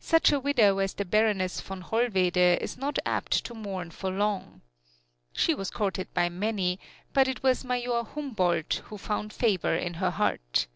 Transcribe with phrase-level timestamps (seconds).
[0.00, 4.62] Such a widow as the Baroness von Hollwede is not apt to mourn for long.
[5.32, 6.80] She was courted by many,
[7.12, 10.66] but it was Major Humboldt who found favor in her heart.